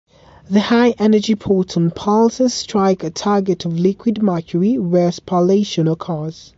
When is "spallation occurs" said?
5.11-6.49